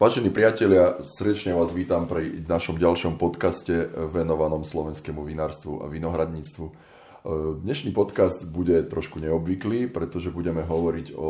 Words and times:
Vážení 0.00 0.32
priatelia, 0.32 0.96
srdečne 1.04 1.52
vás 1.52 1.76
vítam 1.76 2.08
pri 2.08 2.40
našom 2.48 2.80
ďalšom 2.80 3.20
podcaste 3.20 3.84
venovanom 4.08 4.64
slovenskému 4.64 5.20
vinárstvu 5.28 5.84
a 5.84 5.92
vinohradníctvu. 5.92 6.66
Dnešný 7.60 7.92
podcast 7.92 8.48
bude 8.48 8.80
trošku 8.88 9.20
neobvyklý, 9.20 9.92
pretože 9.92 10.32
budeme 10.32 10.64
hovoriť 10.64 11.12
o 11.20 11.28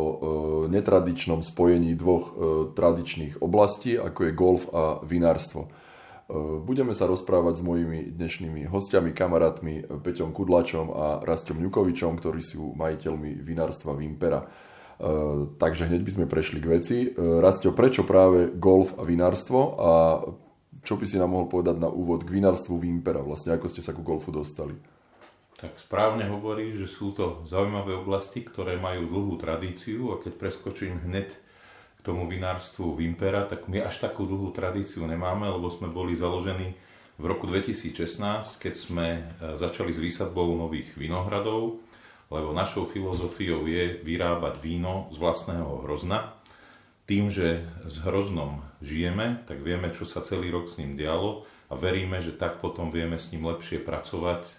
netradičnom 0.71 1.43
spojení 1.43 1.99
dvoch 1.99 2.25
e, 2.31 2.33
tradičných 2.71 3.43
oblastí, 3.43 3.99
ako 3.99 4.21
je 4.23 4.39
golf 4.39 4.63
a 4.71 5.03
vinárstvo. 5.03 5.67
E, 5.67 5.69
budeme 6.63 6.95
sa 6.95 7.11
rozprávať 7.11 7.59
s 7.59 7.67
mojimi 7.67 8.15
dnešnými 8.15 8.71
hostiami, 8.71 9.11
kamarátmi 9.11 9.99
Peťom 9.99 10.31
Kudlačom 10.31 10.95
a 10.95 11.19
Rastom 11.27 11.59
Ňukovičom, 11.59 12.23
ktorí 12.23 12.39
sú 12.39 12.71
majiteľmi 12.79 13.35
vinárstva 13.43 13.99
Vimpera. 13.99 14.47
Eh, 15.01 15.49
takže 15.57 15.89
hneď 15.89 16.05
by 16.05 16.13
sme 16.13 16.27
prešli 16.29 16.61
k 16.61 16.71
veci. 16.77 16.97
Eh, 17.09 17.13
Rastio, 17.17 17.73
prečo 17.73 18.05
práve 18.05 18.53
golf 18.53 18.93
a 19.01 19.03
vinárstvo 19.09 19.61
a 19.81 19.91
čo 20.85 21.01
by 21.01 21.09
si 21.09 21.17
nám 21.17 21.33
mohol 21.33 21.49
povedať 21.49 21.81
na 21.81 21.89
úvod 21.89 22.29
k 22.29 22.37
vinárstvu 22.37 22.77
Vimpera? 22.77 23.25
Vlastne 23.25 23.57
ako 23.57 23.73
ste 23.73 23.81
sa 23.81 23.97
ku 23.97 24.05
golfu 24.05 24.29
dostali? 24.29 24.77
Tak 25.57 25.81
správne 25.81 26.29
hovorí, 26.29 26.77
že 26.77 26.85
sú 26.85 27.17
to 27.17 27.45
zaujímavé 27.49 27.97
oblasti, 27.97 28.45
ktoré 28.45 28.77
majú 28.77 29.09
dlhú 29.09 29.35
tradíciu 29.41 30.13
a 30.13 30.21
keď 30.21 30.37
preskočím 30.37 31.01
hneď 31.09 31.33
k 31.97 32.01
tomu 32.05 32.29
vinárstvu 32.29 32.93
Vimpera, 32.93 33.49
tak 33.49 33.73
my 33.73 33.81
až 33.81 34.05
takú 34.05 34.29
dlhú 34.29 34.53
tradíciu 34.53 35.05
nemáme, 35.09 35.49
lebo 35.49 35.73
sme 35.73 35.89
boli 35.89 36.13
založení 36.13 36.77
v 37.17 37.25
roku 37.25 37.49
2016, 37.49 38.21
keď 38.61 38.75
sme 38.77 39.07
eh, 39.17 39.57
začali 39.57 39.97
s 39.97 40.01
výsadbou 40.01 40.61
nových 40.61 40.93
vinohradov 40.93 41.81
lebo 42.31 42.55
našou 42.55 42.87
filozofiou 42.87 43.67
je 43.67 43.99
vyrábať 44.07 44.63
víno 44.63 45.11
z 45.11 45.19
vlastného 45.19 45.83
hrozna. 45.83 46.39
Tým, 47.11 47.27
že 47.27 47.67
s 47.91 47.99
hroznom 48.07 48.63
žijeme, 48.79 49.43
tak 49.51 49.67
vieme, 49.67 49.91
čo 49.91 50.07
sa 50.07 50.23
celý 50.23 50.55
rok 50.55 50.71
s 50.71 50.79
ním 50.79 50.95
dialo 50.95 51.43
a 51.67 51.75
veríme, 51.75 52.23
že 52.23 52.31
tak 52.31 52.63
potom 52.63 52.95
vieme 52.95 53.19
s 53.19 53.35
ním 53.35 53.51
lepšie 53.51 53.83
pracovať 53.83 54.43
e, 54.47 54.53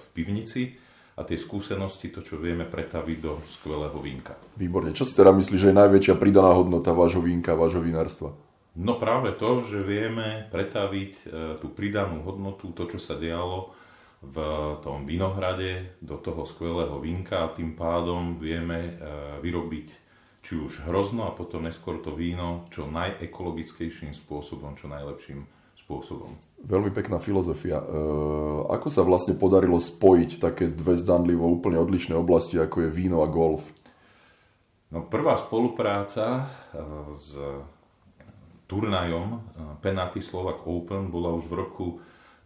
v 0.00 0.06
pivnici 0.16 0.80
a 1.20 1.26
tie 1.26 1.36
skúsenosti, 1.36 2.08
to, 2.08 2.24
čo 2.24 2.40
vieme 2.40 2.64
pretaviť 2.64 3.18
do 3.20 3.44
skvelého 3.44 3.98
vínka. 4.00 4.40
Výborne. 4.56 4.96
Čo 4.96 5.04
si 5.04 5.12
teda 5.12 5.36
myslíš, 5.36 5.60
že 5.60 5.68
je 5.68 5.80
najväčšia 5.84 6.14
pridaná 6.16 6.56
hodnota 6.56 6.96
vášho 6.96 7.20
vínka, 7.20 7.52
vášho 7.52 7.84
vinárstva? 7.84 8.32
No 8.78 8.94
práve 8.96 9.34
to, 9.36 9.66
že 9.66 9.84
vieme 9.84 10.48
pretaviť 10.48 11.12
e, 11.12 11.22
tú 11.60 11.68
pridanú 11.76 12.24
hodnotu, 12.24 12.72
to, 12.72 12.88
čo 12.88 12.96
sa 12.96 13.20
dialo 13.20 13.76
v 14.18 14.36
tom 14.82 15.06
vinohrade 15.06 15.94
do 16.02 16.18
toho 16.18 16.42
skvelého 16.42 16.98
vínka 16.98 17.46
a 17.46 17.52
tým 17.54 17.78
pádom 17.78 18.34
vieme 18.42 18.78
e, 18.78 18.90
vyrobiť 19.38 19.86
či 20.42 20.58
už 20.58 20.90
hrozno 20.90 21.30
a 21.30 21.36
potom 21.36 21.62
neskôr 21.62 22.02
to 22.02 22.18
víno 22.18 22.66
čo 22.74 22.90
najekologickejším 22.90 24.10
spôsobom, 24.10 24.74
čo 24.74 24.90
najlepším 24.90 25.46
spôsobom. 25.78 26.34
Veľmi 26.66 26.90
pekná 26.90 27.22
filozofia. 27.22 27.78
E, 27.78 27.86
ako 28.66 28.88
sa 28.90 29.06
vlastne 29.06 29.38
podarilo 29.38 29.78
spojiť 29.78 30.30
také 30.42 30.66
dve 30.66 30.98
zdanlivo 30.98 31.46
úplne 31.46 31.78
odlišné 31.78 32.18
oblasti, 32.18 32.58
ako 32.58 32.86
je 32.86 32.90
víno 32.90 33.22
a 33.22 33.30
golf? 33.30 33.70
No, 34.90 35.06
prvá 35.06 35.38
spolupráca 35.38 36.42
e, 36.42 36.82
s 37.14 37.38
turnajom 38.66 39.40
Penalty 39.80 40.20
Slovak 40.20 40.66
Open 40.68 41.08
bola 41.08 41.32
už 41.32 41.48
v 41.48 41.54
roku 41.56 41.86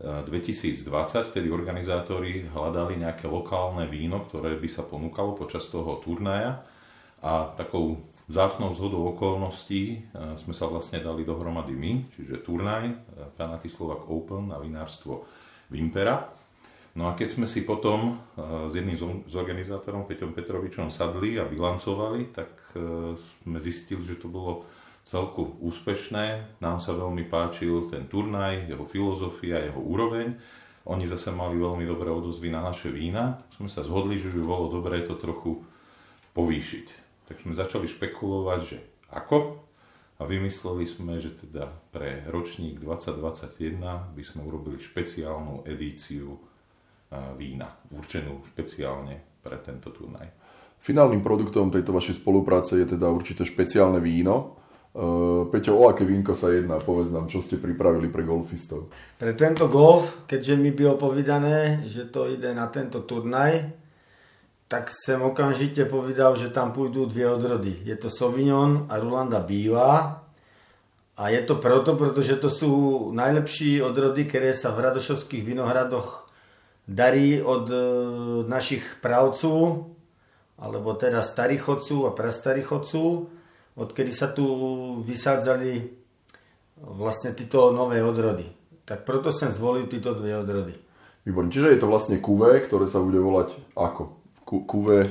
2020, 0.02 1.30
vtedy 1.30 1.46
organizátori 1.46 2.50
hľadali 2.50 2.98
nejaké 2.98 3.30
lokálne 3.30 3.86
víno, 3.86 4.18
ktoré 4.26 4.58
by 4.58 4.68
sa 4.68 4.82
ponúkalo 4.82 5.38
počas 5.38 5.70
toho 5.70 6.02
turnaja 6.02 6.66
a 7.22 7.54
takou 7.54 8.02
zácnou 8.26 8.74
zhodou 8.74 9.14
okolností 9.14 9.82
e, 9.94 9.98
sme 10.38 10.54
sa 10.54 10.66
vlastne 10.66 10.98
dali 10.98 11.22
dohromady 11.22 11.74
my, 11.74 11.92
čiže 12.14 12.42
turnaj 12.42 12.90
Panaty 13.38 13.70
e, 13.70 13.74
Open 14.10 14.50
na 14.50 14.58
vinárstvo 14.58 15.26
Vimpera. 15.70 16.30
No 16.92 17.08
a 17.08 17.16
keď 17.16 17.38
sme 17.38 17.46
si 17.48 17.62
potom 17.62 18.18
e, 18.34 18.68
s 18.68 18.72
jedným 18.74 18.98
z 19.26 19.34
organizátorom, 19.34 20.08
Peťom 20.08 20.34
Petrovičom, 20.34 20.90
sadli 20.90 21.38
a 21.38 21.46
bilancovali, 21.46 22.34
tak 22.34 22.50
sme 23.44 23.60
zistili, 23.60 24.00
že 24.08 24.16
to 24.16 24.32
bolo 24.32 24.64
celku 25.02 25.58
úspešné. 25.60 26.58
Nám 26.62 26.78
sa 26.78 26.94
veľmi 26.94 27.26
páčil 27.26 27.90
ten 27.90 28.06
turnaj, 28.06 28.70
jeho 28.70 28.86
filozofia, 28.86 29.62
jeho 29.62 29.80
úroveň. 29.82 30.38
Oni 30.86 31.06
zase 31.06 31.30
mali 31.30 31.58
veľmi 31.58 31.86
dobré 31.86 32.10
odozvy 32.10 32.50
na 32.50 32.62
naše 32.62 32.90
vína. 32.90 33.38
Sme 33.54 33.70
sa 33.70 33.86
zhodli, 33.86 34.18
že 34.18 34.34
by 34.34 34.42
bolo 34.42 34.66
dobré 34.70 35.02
to 35.06 35.14
trochu 35.14 35.62
povýšiť. 36.34 36.86
Tak 37.30 37.46
sme 37.46 37.54
začali 37.54 37.86
špekulovať, 37.86 38.60
že 38.66 38.78
ako? 39.14 39.62
A 40.18 40.26
vymysleli 40.26 40.86
sme, 40.86 41.18
že 41.18 41.34
teda 41.34 41.70
pre 41.90 42.22
ročník 42.30 42.78
2021 42.78 44.14
by 44.14 44.22
sme 44.22 44.46
urobili 44.46 44.78
špeciálnu 44.78 45.66
edíciu 45.66 46.38
vína, 47.34 47.68
určenú 47.90 48.42
špeciálne 48.46 49.42
pre 49.42 49.58
tento 49.58 49.90
turnaj. 49.90 50.30
Finálnym 50.82 51.22
produktom 51.22 51.70
tejto 51.70 51.94
vašej 51.94 52.22
spolupráce 52.22 52.78
je 52.78 52.94
teda 52.98 53.06
určite 53.10 53.46
špeciálne 53.46 54.02
víno. 54.02 54.61
Uh, 54.92 55.48
Peťo, 55.48 55.80
o 55.80 55.88
aké 55.88 56.04
vínko 56.04 56.36
sa 56.36 56.52
jedná? 56.52 56.76
Povedz 56.76 57.08
nám, 57.16 57.24
čo 57.24 57.40
ste 57.40 57.56
pripravili 57.56 58.12
pre 58.12 58.28
golfistov. 58.28 58.92
Pre 59.16 59.32
tento 59.32 59.64
golf, 59.72 60.28
keďže 60.28 60.54
mi 60.60 60.68
bylo 60.68 61.00
povedané, 61.00 61.88
že 61.88 62.12
to 62.12 62.28
ide 62.28 62.52
na 62.52 62.68
tento 62.68 63.00
turnaj, 63.00 63.72
tak 64.68 64.92
som 64.92 65.24
okamžite 65.24 65.88
povedal, 65.88 66.36
že 66.36 66.52
tam 66.52 66.76
pôjdu 66.76 67.08
dve 67.08 67.24
odrody. 67.24 67.80
Je 67.88 67.96
to 67.96 68.12
Sauvignon 68.12 68.84
a 68.92 69.00
Rulanda 69.00 69.40
Bílá. 69.40 70.24
A 71.16 71.22
je 71.28 71.40
to 71.44 71.56
proto, 71.56 71.96
pretože 71.96 72.40
to 72.40 72.52
sú 72.52 72.72
najlepší 73.16 73.80
odrody, 73.84 74.28
ktoré 74.28 74.52
sa 74.56 74.72
v 74.76 74.92
Radošovských 74.92 75.44
vinohradoch 75.44 76.28
darí 76.88 77.40
od 77.40 77.68
e, 77.68 77.76
našich 78.48 79.00
pravců, 79.00 79.56
alebo 80.58 80.94
teda 80.94 81.22
starých 81.22 81.60
chodců 81.60 82.06
a 82.06 82.10
prastarých 82.10 82.66
chodců 82.66 83.28
odkedy 83.76 84.12
sa 84.12 84.32
tu 84.32 84.44
vysádzali 85.04 86.00
vlastne 86.82 87.32
títo 87.32 87.70
nové 87.70 88.02
odrody. 88.02 88.48
Tak 88.82 89.06
proto 89.06 89.30
som 89.30 89.54
zvolil 89.54 89.86
tieto 89.86 90.12
dve 90.12 90.34
odrody. 90.34 90.74
Výborne. 91.22 91.54
Čiže 91.54 91.78
je 91.78 91.80
to 91.80 91.86
vlastne 91.86 92.18
kuvé, 92.18 92.58
ktoré 92.66 92.90
sa 92.90 92.98
bude 92.98 93.22
volať 93.22 93.54
ako? 93.78 94.18
Kuvé? 94.42 95.06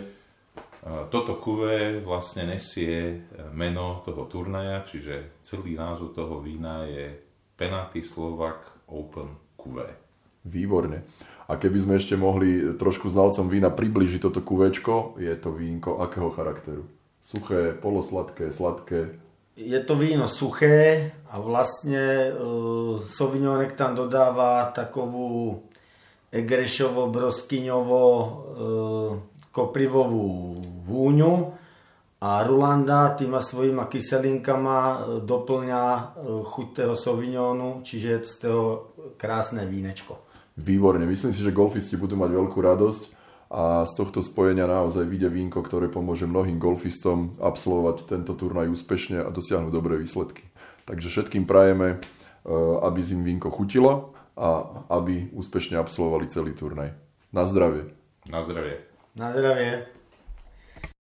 Toto 1.14 1.38
kuvé 1.38 2.02
vlastne 2.02 2.52
nesie 2.52 3.24
meno 3.54 4.04
toho 4.04 4.28
turnaja, 4.28 4.84
čiže 4.84 5.40
celý 5.46 5.78
názov 5.78 6.12
toho 6.18 6.44
vína 6.44 6.84
je 6.90 7.16
Penalty 7.56 8.04
Slovak 8.04 8.66
Open 8.92 9.56
Kuvé. 9.56 9.88
Výborne. 10.42 11.06
A 11.48 11.56
keby 11.56 11.78
sme 11.78 11.94
ešte 12.02 12.18
mohli 12.18 12.76
trošku 12.76 13.14
znalcom 13.14 13.46
vína 13.46 13.70
približiť 13.70 14.20
toto 14.26 14.42
kuvečko, 14.42 15.22
je 15.22 15.32
to 15.38 15.54
vínko 15.54 16.02
akého 16.02 16.34
charakteru? 16.34 16.84
Suché, 17.22 17.78
polosladké, 17.78 18.52
sladké. 18.52 19.16
Je 19.56 19.80
to 19.86 19.94
víno 19.96 20.26
suché 20.26 21.12
a 21.30 21.38
vlastne 21.38 22.34
uh, 22.34 23.06
Sauvignonek 23.06 23.78
tam 23.78 23.94
dodáva 23.94 24.74
takovú 24.74 25.62
egrešovo, 26.34 27.14
broskyňovo, 27.14 28.04
uh, 28.10 29.12
koprivovú 29.52 30.58
vúňu 30.88 31.62
a 32.22 32.46
Rulanda 32.46 33.18
týma 33.18 33.42
svojima 33.42 33.90
kyselinkama 33.90 34.78
e, 34.78 34.96
doplňa 35.26 35.84
chuť 36.46 36.68
toho 36.78 36.94
Sauvignonu, 36.94 37.82
čiže 37.82 38.22
z 38.30 38.34
toho 38.46 38.94
krásne 39.18 39.66
vínečko. 39.66 40.22
Výborne, 40.62 41.10
myslím 41.10 41.34
si, 41.34 41.42
že 41.42 41.50
golfisti 41.50 41.98
budú 41.98 42.14
mať 42.14 42.32
veľkú 42.38 42.60
radosť 42.62 43.04
a 43.52 43.84
z 43.84 43.94
tohto 44.00 44.24
spojenia 44.24 44.64
naozaj 44.64 45.04
vyjde 45.04 45.28
vínko, 45.28 45.60
ktoré 45.60 45.92
pomôže 45.92 46.24
mnohým 46.24 46.56
golfistom 46.56 47.36
absolvovať 47.36 48.08
tento 48.08 48.32
turnaj 48.40 48.72
úspešne 48.72 49.20
a 49.20 49.28
dosiahnuť 49.28 49.72
dobré 49.76 50.00
výsledky. 50.00 50.48
Takže 50.88 51.12
všetkým 51.12 51.44
prajeme, 51.44 52.00
e, 52.48 52.52
aby 52.88 53.00
im 53.12 53.28
vínko 53.28 53.52
chutilo 53.52 54.16
a 54.40 54.64
aby 54.96 55.36
úspešne 55.36 55.76
absolvovali 55.76 56.32
celý 56.32 56.56
turnaj. 56.56 56.96
Na 57.36 57.44
zdravie. 57.44 57.92
Na 58.32 58.40
zdravie. 58.48 58.88
Na 59.20 59.36
zdravie. 59.36 60.01